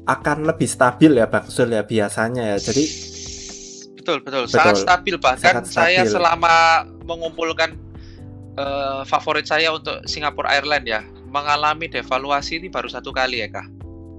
akan 0.07 0.47
lebih 0.47 0.71
stabil 0.71 1.19
ya 1.19 1.27
Bang 1.27 1.51
Sul 1.51 1.75
ya 1.75 1.83
biasanya 1.83 2.55
ya. 2.55 2.59
Jadi 2.63 2.85
betul 4.03 4.19
betul, 4.27 4.43
betul. 4.51 4.59
sangat 4.59 4.75
stabil 4.83 5.15
bahkan 5.15 5.63
sangat 5.63 5.65
stabil. 5.71 5.79
saya 5.79 6.01
selama 6.11 6.55
mengumpulkan 7.07 7.79
uh, 8.59 9.07
favorit 9.07 9.47
saya 9.47 9.71
untuk 9.71 10.03
Singapore 10.11 10.51
Airlines 10.51 10.91
ya 10.91 11.01
mengalami 11.31 11.87
devaluasi 11.87 12.59
ini 12.59 12.67
baru 12.67 12.91
satu 12.91 13.15
kali 13.15 13.47
ya 13.47 13.49
kak 13.49 13.67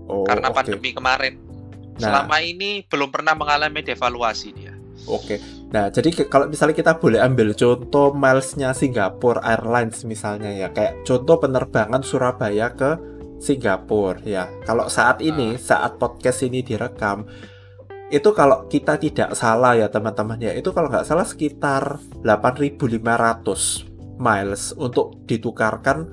oh, 0.08 0.24
karena 0.24 0.48
okay. 0.50 0.56
pandemi 0.56 0.96
kemarin 0.96 1.36
nah. 2.00 2.24
selama 2.24 2.40
ini 2.40 2.88
belum 2.88 3.12
pernah 3.12 3.36
mengalami 3.36 3.84
devaluasi 3.84 4.56
dia 4.56 4.74
oke 5.06 5.28
okay. 5.28 5.38
Nah 5.74 5.90
jadi 5.90 6.30
kalau 6.30 6.46
misalnya 6.46 6.78
kita 6.78 7.02
boleh 7.02 7.18
ambil 7.18 7.58
contoh 7.58 8.14
milesnya 8.14 8.78
Singapore 8.78 9.42
Airlines 9.42 10.06
misalnya 10.06 10.54
ya 10.54 10.70
kayak 10.70 11.02
contoh 11.02 11.42
penerbangan 11.42 12.06
Surabaya 12.06 12.70
ke 12.78 12.94
Singapura 13.42 14.22
ya 14.22 14.48
kalau 14.70 14.86
saat 14.86 15.20
ini 15.20 15.58
nah. 15.58 15.60
saat 15.60 15.98
podcast 15.98 16.46
ini 16.46 16.62
direkam 16.62 17.26
itu 18.14 18.30
kalau 18.38 18.70
kita 18.70 19.02
tidak 19.02 19.34
salah 19.34 19.74
ya 19.74 19.90
teman-teman 19.90 20.38
ya 20.38 20.54
itu 20.54 20.70
kalau 20.70 20.86
nggak 20.94 21.10
salah 21.10 21.26
sekitar 21.26 21.98
8.500 22.22 23.90
miles 24.22 24.78
untuk 24.78 25.18
ditukarkan 25.26 26.06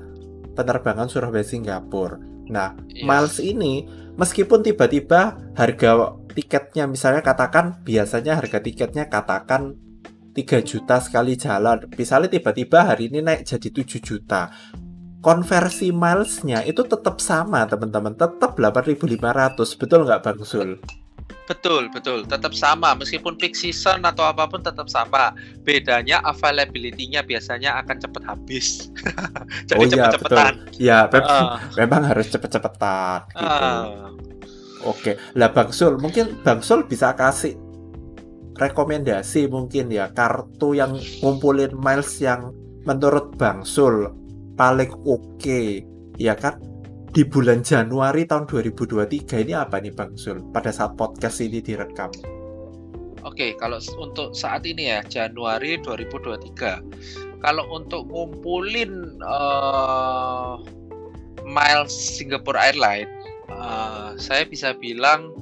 penerbangan 0.57 1.07
Surabaya 1.09 1.45
Singapura. 1.45 2.19
Nah, 2.51 2.75
yes. 2.91 3.07
miles 3.07 3.37
ini 3.39 3.87
meskipun 4.19 4.65
tiba-tiba 4.65 5.39
harga 5.55 6.19
tiketnya 6.33 6.87
misalnya 6.87 7.21
katakan 7.21 7.83
biasanya 7.83 8.39
harga 8.39 8.59
tiketnya 8.63 9.11
katakan 9.11 9.77
3 10.35 10.63
juta 10.63 10.97
sekali 11.03 11.35
jalan. 11.35 11.91
Misalnya 11.95 12.31
tiba-tiba 12.31 12.87
hari 12.87 13.11
ini 13.11 13.21
naik 13.21 13.45
jadi 13.45 13.69
7 13.69 13.99
juta. 14.01 14.49
Konversi 15.21 15.93
milesnya 15.93 16.65
itu 16.65 16.81
tetap 16.87 17.21
sama 17.21 17.69
teman-teman, 17.69 18.17
tetap 18.17 18.57
8.500. 18.57 19.77
Betul 19.77 20.09
nggak 20.09 20.21
Bang 20.25 20.41
Sul? 20.47 20.81
Betul, 21.45 21.91
betul. 21.91 22.25
Tetap 22.25 22.55
sama. 22.55 22.95
Meskipun 22.95 23.35
peak 23.35 23.59
season 23.59 24.07
atau 24.07 24.23
apa 24.23 24.47
pun 24.47 24.63
tetap 24.63 24.87
sama. 24.87 25.35
Bedanya 25.67 26.23
availability-nya 26.23 27.27
biasanya 27.27 27.77
akan 27.85 27.97
cepat 28.01 28.23
habis. 28.23 28.89
Jadi 29.69 29.77
oh, 29.77 29.85
iya, 29.85 30.09
cepet-cepetan. 30.15 30.53
Iya, 30.79 30.99
uh. 31.11 31.59
memang 31.75 32.07
harus 32.07 32.27
cepet-cepetan. 32.31 33.19
Gitu. 33.35 33.45
Uh. 33.45 34.31
Oke, 34.89 35.21
lah 35.37 35.53
Bang 35.53 35.71
Sul, 35.77 36.01
mungkin 36.01 36.41
Bang 36.41 36.65
Sul 36.65 36.89
bisa 36.89 37.13
kasih 37.13 37.57
rekomendasi 38.57 39.49
mungkin 39.49 39.89
ya 39.89 40.13
kartu 40.13 40.77
yang 40.77 40.97
ngumpulin 41.25 41.73
miles 41.77 42.21
yang 42.21 42.53
menurut 42.89 43.37
Bang 43.37 43.65
Sul 43.65 44.09
paling 44.57 44.93
oke, 45.05 45.37
okay, 45.37 45.85
ya 46.17 46.33
kan? 46.37 46.71
di 47.11 47.27
bulan 47.27 47.67
Januari 47.67 48.23
tahun 48.23 48.47
2023 48.47 49.43
ini 49.43 49.55
apa 49.59 49.83
nih 49.83 49.91
Bang 49.91 50.15
Sul 50.15 50.47
pada 50.55 50.71
saat 50.71 50.95
podcast 50.95 51.43
ini 51.43 51.59
direkam? 51.59 52.11
Oke, 53.27 53.59
kalau 53.59 53.83
untuk 53.99 54.33
saat 54.33 54.63
ini 54.65 54.89
ya 54.89 55.03
Januari 55.03 55.77
2023. 55.83 57.43
Kalau 57.43 57.65
untuk 57.73 58.07
ngumpulin 58.09 59.19
uh, 59.27 60.63
miles 61.45 61.93
Singapore 61.93 62.57
Airlines, 62.57 63.11
uh, 63.51 64.15
saya 64.17 64.47
bisa 64.47 64.73
bilang 64.75 65.35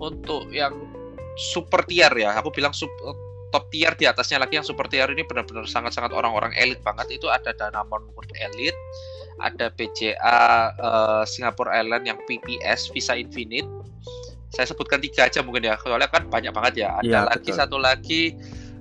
untuk 0.00 0.50
yang 0.50 0.74
super 1.34 1.82
tier 1.86 2.10
ya, 2.14 2.34
aku 2.38 2.50
bilang 2.54 2.74
super, 2.74 3.14
top 3.54 3.70
tier 3.70 3.94
di 3.94 4.10
atasnya 4.10 4.42
lagi 4.42 4.58
yang 4.58 4.66
super 4.66 4.90
tier 4.90 5.06
ini 5.06 5.22
benar-benar 5.22 5.62
sangat-sangat 5.70 6.10
orang-orang 6.10 6.50
elit 6.58 6.82
banget 6.82 7.22
itu 7.22 7.30
ada 7.30 7.54
Danamon 7.54 8.10
World 8.18 8.34
Elite, 8.34 8.74
ada 9.38 9.70
BCA 9.70 10.14
uh, 10.18 11.22
eh, 11.22 11.22
Singapore 11.22 11.70
Airlines 11.70 12.10
yang 12.10 12.18
PPS 12.26 12.90
Visa 12.90 13.14
Infinite. 13.14 13.70
Saya 14.50 14.66
sebutkan 14.70 14.98
tiga 14.98 15.30
aja 15.30 15.38
mungkin 15.42 15.66
ya, 15.70 15.78
soalnya 15.78 16.10
kan 16.10 16.26
banyak 16.26 16.50
banget 16.50 16.86
ya. 16.86 16.98
Ada 16.98 17.06
ya, 17.06 17.20
lagi 17.30 17.50
betul. 17.50 17.58
satu 17.62 17.76
lagi 17.78 18.22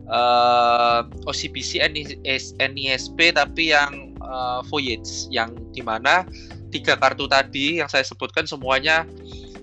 uh, 0.09 1.05
eh, 1.05 1.29
OCBC 1.29 1.85
NISP 2.57 3.17
tapi 3.37 3.77
yang 3.77 4.17
uh, 4.25 4.65
Voyage 4.65 5.29
yang 5.29 5.53
di 5.69 5.85
mana 5.85 6.25
tiga 6.73 6.97
kartu 6.97 7.29
tadi 7.29 7.77
yang 7.77 7.87
saya 7.87 8.01
sebutkan 8.01 8.49
semuanya 8.49 9.05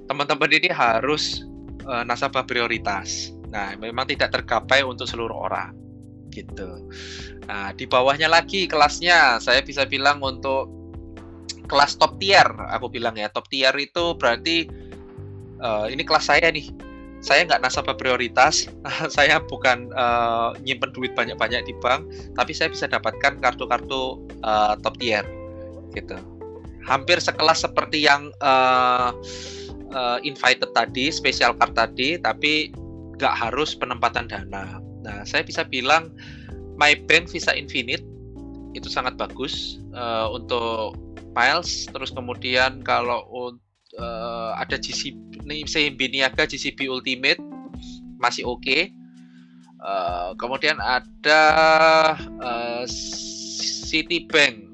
teman-teman 0.07 0.51
ini 0.55 0.71
harus 0.71 1.43
uh, 1.91 2.07
nasabah 2.07 2.47
prioritas. 2.47 3.35
Nah, 3.51 3.75
memang 3.75 4.07
tidak 4.07 4.31
tergapai 4.31 4.87
untuk 4.87 5.11
seluruh 5.11 5.51
orang 5.51 5.75
gitu. 6.31 6.87
Nah, 7.51 7.75
di 7.75 7.91
bawahnya 7.91 8.31
lagi 8.31 8.71
kelasnya 8.71 9.43
saya 9.43 9.67
bisa 9.67 9.83
bilang 9.83 10.23
untuk 10.23 10.71
kelas 11.67 11.99
top 11.99 12.19
tier 12.19 12.47
aku 12.71 12.91
bilang 12.91 13.15
ya 13.15 13.31
top 13.31 13.47
tier 13.47 13.71
itu 13.79 14.19
berarti 14.19 14.67
uh, 15.63 15.87
ini 15.87 16.03
kelas 16.03 16.27
saya 16.27 16.51
nih 16.51 16.67
saya 17.21 17.45
nggak 17.45 17.61
nasabah 17.61 18.01
prioritas, 18.01 18.65
saya 19.17 19.45
bukan 19.45 19.93
uh, 19.93 20.57
nyimpen 20.65 20.89
duit 20.97 21.13
banyak-banyak 21.13 21.69
di 21.69 21.77
bank, 21.85 22.09
tapi 22.33 22.57
saya 22.57 22.73
bisa 22.73 22.89
dapatkan 22.89 23.37
kartu-kartu 23.45 24.25
uh, 24.41 24.73
top 24.81 24.97
tier, 24.97 25.21
gitu. 25.93 26.17
Hampir 26.85 27.21
sekelas 27.21 27.65
seperti 27.65 28.05
yang 28.05 28.33
uh, 28.41 29.13
uh, 29.93 30.19
invited 30.25 30.71
tadi, 30.73 31.13
special 31.13 31.55
card 31.57 31.77
tadi, 31.77 32.17
tapi 32.17 32.73
nggak 33.21 33.35
harus 33.37 33.77
penempatan 33.77 34.31
dana. 34.31 34.81
Nah, 35.05 35.25
saya 35.29 35.45
bisa 35.45 35.65
bilang 35.65 36.13
My 36.81 36.97
Bank 36.97 37.29
Visa 37.29 37.53
Infinite 37.53 38.05
itu 38.73 38.89
sangat 38.89 39.19
bagus 39.19 39.83
uh, 39.93 40.31
untuk 40.33 40.97
miles. 41.37 41.89
Terus 41.91 42.15
kemudian 42.15 42.81
kalau 42.81 43.27
uh, 43.99 44.51
ada 44.57 44.79
GCB 44.79 45.45
CMB 45.67 46.01
Niaga 46.15 46.47
GCB 46.47 46.89
Ultimate 46.89 47.41
masih 48.21 48.47
oke. 48.47 48.63
Okay. 48.65 48.83
Uh, 49.81 50.37
kemudian 50.37 50.77
ada 50.77 51.45
uh, 52.41 52.85
Citibank. 53.91 54.70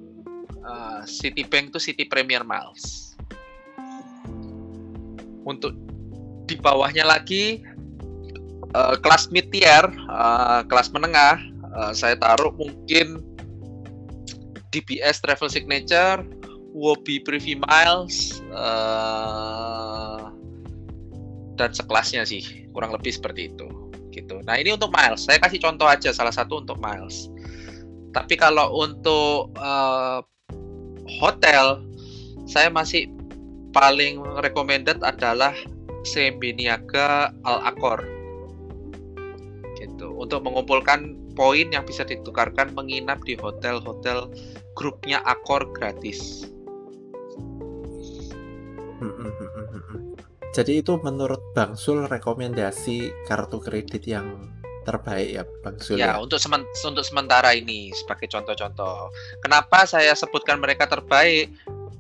Uh, 1.06 1.08
Citibank 1.08 1.70
itu 1.70 1.78
City 1.78 2.04
Premier 2.04 2.42
Miles. 2.42 3.14
Untuk 5.46 5.78
di 6.50 6.58
bawahnya 6.58 7.06
lagi 7.06 7.62
uh, 8.74 8.98
kelas 8.98 9.30
mid 9.30 9.54
tier, 9.54 9.86
uh, 10.10 10.66
kelas 10.66 10.90
menengah 10.90 11.38
uh, 11.78 11.94
saya 11.94 12.18
taruh 12.18 12.50
mungkin 12.58 13.22
DBS 14.74 15.22
Travel 15.22 15.46
Signature, 15.46 16.26
Wobi 16.74 17.22
Privy 17.22 17.54
Miles, 17.54 18.42
uh, 18.50 20.34
dan 21.54 21.70
sekelasnya 21.70 22.26
sih 22.26 22.66
kurang 22.74 22.90
lebih 22.90 23.14
seperti 23.14 23.54
itu 23.54 23.70
gitu. 24.10 24.42
Nah 24.42 24.58
ini 24.58 24.74
untuk 24.74 24.90
miles, 24.90 25.28
saya 25.28 25.36
kasih 25.38 25.60
contoh 25.62 25.86
aja 25.86 26.10
salah 26.10 26.32
satu 26.34 26.64
untuk 26.64 26.80
miles. 26.82 27.28
Tapi 28.16 28.32
kalau 28.40 28.72
untuk 28.80 29.52
uh, 29.60 30.24
hotel, 31.20 31.82
saya 32.46 32.70
masih 32.70 33.10
paling 33.70 34.22
recommended 34.42 35.02
adalah 35.02 35.52
CMB 36.06 36.58
Niaga 36.58 37.34
Al 37.42 37.58
Accor 37.74 38.16
gitu. 39.76 40.16
Untuk 40.16 40.44
mengumpulkan 40.44 41.14
poin 41.36 41.68
yang 41.68 41.84
bisa 41.84 42.02
ditukarkan 42.02 42.72
menginap 42.72 43.20
di 43.24 43.36
hotel-hotel 43.36 44.32
grupnya 44.72 45.20
Akor 45.24 45.68
gratis. 45.72 46.48
Hmm, 48.96 49.12
hmm, 49.12 49.32
hmm, 49.36 50.00
Jadi 50.56 50.80
itu 50.80 50.96
menurut 51.04 51.52
Bang 51.52 51.76
Sul 51.76 52.08
rekomendasi 52.08 53.12
kartu 53.28 53.60
kredit 53.60 54.08
yang 54.08 54.55
terbaik 54.86 55.28
ya 55.34 55.42
Bang 55.66 55.76
Sul? 55.82 55.98
Ya, 55.98 56.14
ya? 56.14 56.22
untuk 56.22 56.38
semen 56.38 56.62
untuk 56.86 57.02
sementara 57.02 57.50
ini 57.52 57.90
sebagai 57.92 58.30
contoh-contoh. 58.30 59.10
Kenapa 59.42 59.82
saya 59.84 60.14
sebutkan 60.14 60.62
mereka 60.62 60.86
terbaik? 60.86 61.50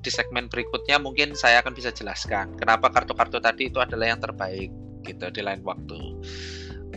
Di 0.00 0.10
segmen 0.14 0.46
berikutnya 0.46 1.02
mungkin 1.02 1.34
saya 1.34 1.58
akan 1.66 1.74
bisa 1.74 1.90
jelaskan 1.90 2.54
kenapa 2.54 2.94
kartu-kartu 2.94 3.42
tadi 3.42 3.66
itu 3.66 3.82
adalah 3.82 4.14
yang 4.14 4.22
terbaik 4.22 4.70
gitu 5.02 5.26
di 5.34 5.42
lain 5.42 5.66
waktu. 5.66 5.98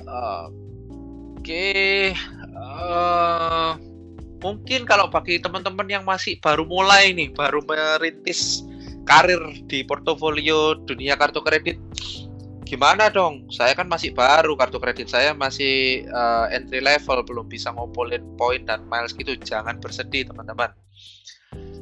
Uh, 0.05 0.53
Oke, 1.39 2.11
uh, 2.59 3.79
mungkin 4.43 4.83
kalau 4.83 5.07
bagi 5.07 5.39
teman-teman 5.39 5.87
yang 5.87 6.03
masih 6.03 6.35
baru 6.43 6.67
mulai 6.67 7.15
nih, 7.15 7.31
baru 7.31 7.63
merintis 7.63 8.59
karir 9.07 9.39
di 9.71 9.87
portofolio 9.87 10.75
dunia 10.83 11.15
kartu 11.15 11.39
kredit, 11.39 11.79
gimana 12.69 13.09
dong? 13.09 13.49
Saya 13.49 13.73
kan 13.73 13.89
masih 13.89 14.13
baru 14.13 14.53
kartu 14.53 14.77
kredit 14.77 15.09
saya 15.09 15.33
masih 15.33 16.05
uh, 16.13 16.45
entry 16.53 16.77
level, 16.85 17.25
belum 17.25 17.49
bisa 17.49 17.73
ngumpulin 17.73 18.21
poin 18.37 18.61
dan 18.61 18.85
miles 18.85 19.17
gitu. 19.17 19.33
Jangan 19.41 19.81
bersedih 19.81 20.29
teman-teman. 20.29 20.69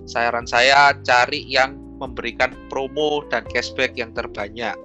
Saran 0.08 0.48
saya 0.48 0.96
cari 1.04 1.44
yang 1.44 1.76
memberikan 2.00 2.56
promo 2.72 3.28
dan 3.28 3.44
cashback 3.52 4.00
yang 4.00 4.16
terbanyak. 4.16 4.80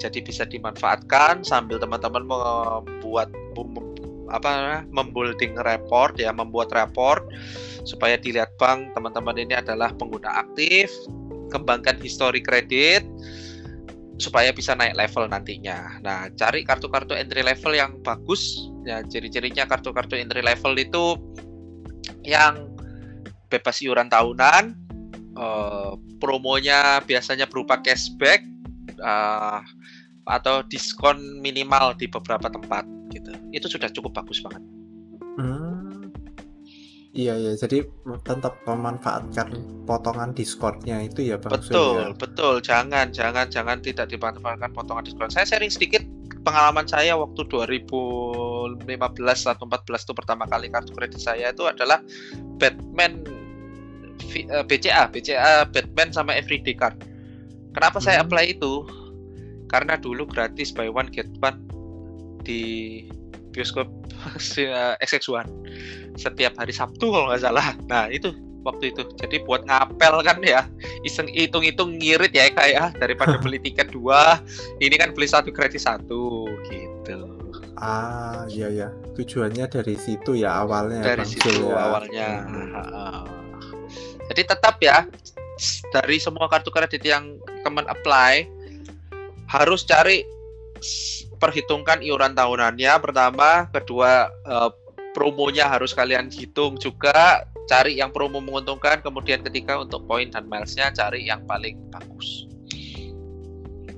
Jadi 0.00 0.24
bisa 0.24 0.48
dimanfaatkan 0.48 1.44
sambil 1.44 1.76
teman-teman 1.76 2.24
membuat 2.24 3.28
apa 4.26 4.82
membuilding 4.90 5.54
report 5.62 6.18
ya 6.18 6.34
membuat 6.34 6.74
report 6.74 7.30
supaya 7.86 8.18
dilihat 8.18 8.50
bank 8.58 8.90
teman-teman 8.98 9.38
ini 9.38 9.54
adalah 9.54 9.94
pengguna 9.94 10.42
aktif 10.42 10.90
kembangkan 11.54 11.94
histori 12.02 12.42
kredit 12.42 13.06
supaya 14.16 14.52
bisa 14.52 14.72
naik 14.72 14.96
level 14.96 15.28
nantinya. 15.28 16.00
Nah, 16.00 16.32
cari 16.32 16.64
kartu-kartu 16.64 17.12
entry 17.12 17.44
level 17.44 17.76
yang 17.76 18.00
bagus. 18.00 18.56
Ya, 18.88 19.04
ciri-cirinya 19.04 19.68
kartu-kartu 19.68 20.16
entry 20.16 20.40
level 20.40 20.72
itu 20.78 21.20
yang 22.22 22.70
bebas 23.50 23.78
iuran 23.84 24.10
tahunan, 24.10 24.74
uh, 25.36 25.94
promonya 26.18 27.04
biasanya 27.04 27.46
berupa 27.46 27.78
cashback 27.78 28.42
uh, 29.00 29.60
atau 30.26 30.64
diskon 30.66 31.38
minimal 31.38 31.94
di 31.94 32.10
beberapa 32.10 32.50
tempat 32.50 32.82
gitu 33.14 33.30
itu 33.54 33.66
sudah 33.70 33.86
cukup 33.94 34.18
bagus 34.18 34.42
banget 34.42 34.62
hmm. 35.38 35.75
Iya 37.16 37.34
ya 37.40 37.52
jadi 37.56 37.88
tetap 38.22 38.60
memanfaatkan 38.68 39.56
potongan 39.88 40.36
diskonnya 40.36 41.00
itu 41.00 41.32
ya 41.32 41.40
bang 41.40 41.56
betul 41.56 41.96
ya? 41.96 42.12
betul. 42.12 42.54
Jangan 42.60 43.10
jangan 43.10 43.48
jangan 43.48 43.80
tidak 43.80 44.12
dimanfaatkan 44.12 44.70
potongan 44.76 45.02
diskon 45.08 45.32
saya 45.32 45.48
sharing 45.48 45.72
sedikit 45.72 46.04
pengalaman 46.44 46.86
saya 46.86 47.16
waktu 47.18 47.42
2015 47.48 48.86
atau 49.50 49.64
14 49.66 50.06
itu 50.06 50.12
pertama 50.14 50.44
kali 50.46 50.70
kartu 50.70 50.94
kredit 50.94 51.18
saya 51.18 51.50
itu 51.50 51.64
adalah 51.66 51.98
Batman 52.60 53.24
BCA 54.68 55.10
BCA 55.10 55.66
Batman 55.72 56.12
sama 56.12 56.36
Everyday 56.36 56.76
Card. 56.76 57.00
Kenapa 57.72 57.98
hmm. 57.98 58.06
saya 58.06 58.22
apply 58.22 58.54
itu? 58.54 58.84
Karena 59.66 59.98
dulu 59.98 60.28
gratis 60.30 60.70
buy 60.70 60.86
one 60.86 61.10
get 61.10 61.26
one 61.42 61.66
di 62.46 63.02
bioskop 63.56 63.88
XX1 65.00 65.48
setiap 66.20 66.52
hari 66.60 66.72
Sabtu 66.76 67.08
kalau 67.08 67.32
nggak 67.32 67.40
salah. 67.40 67.72
Nah 67.88 68.12
itu 68.12 68.36
waktu 68.66 68.90
itu. 68.92 69.06
Jadi 69.16 69.46
buat 69.46 69.62
ngapel 69.64 70.26
kan 70.26 70.42
ya, 70.42 70.66
iseng 71.06 71.30
hitung-hitung 71.30 71.96
ngirit 71.96 72.34
ya 72.34 72.50
kayak 72.50 72.72
ya 72.74 72.84
daripada 72.98 73.38
beli 73.44 73.62
tiket 73.62 73.94
dua, 73.94 74.42
ini 74.82 74.98
kan 74.98 75.14
beli 75.14 75.30
satu 75.30 75.54
gratis 75.54 75.86
satu 75.86 76.50
gitu. 76.68 77.38
Ah 77.78 78.48
iya 78.50 78.68
ya, 78.72 78.88
tujuannya 79.14 79.70
dari 79.70 79.94
situ 79.94 80.34
ya 80.34 80.66
awalnya. 80.66 81.04
Dari 81.04 81.24
situ 81.24 81.70
ya. 81.70 81.76
awalnya. 81.78 82.28
Hmm. 82.44 83.24
Jadi 84.32 84.42
tetap 84.42 84.76
ya 84.82 85.06
dari 85.94 86.20
semua 86.20 86.50
kartu 86.50 86.68
kredit 86.68 87.00
yang 87.06 87.38
teman 87.64 87.86
apply 87.88 88.44
harus 89.46 89.86
cari 89.86 90.26
perhitungkan 91.36 92.00
iuran 92.02 92.34
tahunannya 92.34 92.92
pertama, 93.00 93.68
kedua 93.70 94.32
uh, 94.48 94.70
promonya 95.16 95.68
harus 95.70 95.96
kalian 95.96 96.28
hitung 96.28 96.76
juga, 96.76 97.44
cari 97.66 97.96
yang 97.96 98.12
promo 98.12 98.38
menguntungkan, 98.44 99.00
kemudian 99.00 99.40
ketiga 99.40 99.80
untuk 99.80 100.04
poin 100.04 100.28
dan 100.28 100.44
milesnya 100.46 100.92
cari 100.92 101.24
yang 101.24 101.40
paling 101.48 101.80
bagus. 101.88 102.44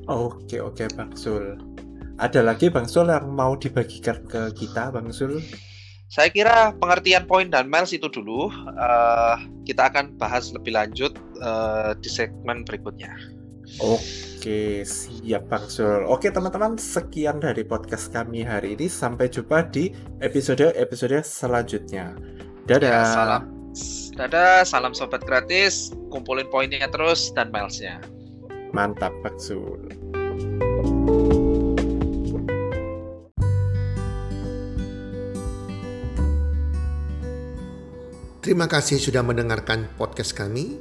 Oke 0.09 0.62
oke 0.62 0.88
Bang 0.96 1.12
Sul. 1.12 1.59
Ada 2.18 2.42
lagi 2.42 2.72
Bang 2.72 2.88
Sul 2.88 3.12
yang 3.12 3.31
mau 3.31 3.55
dibagikan 3.55 4.24
ke 4.27 4.51
kita 4.57 4.90
Bang 4.90 5.12
Sul? 5.12 5.38
Saya 6.09 6.33
kira 6.33 6.72
pengertian 6.81 7.29
poin 7.29 7.53
dan 7.53 7.68
miles 7.68 7.92
itu 7.92 8.09
dulu. 8.09 8.48
Uh, 8.74 9.37
kita 9.68 9.92
akan 9.92 10.16
bahas 10.16 10.48
lebih 10.57 10.72
lanjut 10.72 11.12
uh, 11.44 11.92
di 12.01 12.09
segmen 12.09 12.64
berikutnya. 12.64 13.12
Oke, 13.76 14.81
siap 14.88 15.52
Bang 15.52 15.68
Sul. 15.68 16.09
Oke 16.09 16.33
teman-teman, 16.33 16.81
sekian 16.81 17.37
dari 17.37 17.68
podcast 17.68 18.09
kami 18.09 18.40
hari 18.40 18.72
ini. 18.81 18.88
Sampai 18.88 19.28
jumpa 19.28 19.68
di 19.68 19.92
episode-episode 20.24 21.20
selanjutnya. 21.20 22.16
Dadah. 22.64 22.88
Ya, 22.88 23.04
salam. 23.12 23.42
Dadah, 24.16 24.64
salam 24.64 24.92
sobat 24.96 25.20
gratis. 25.28 25.92
Kumpulin 26.09 26.48
poinnya 26.48 26.88
terus 26.88 27.28
dan 27.37 27.52
milesnya. 27.52 28.00
Mantap, 28.72 29.12
Bang 29.20 29.37
Sul. 29.37 29.92
Terima 38.40 38.64
kasih 38.64 38.96
sudah 38.96 39.20
mendengarkan 39.20 39.92
podcast 40.00 40.33
kami. 40.33 40.81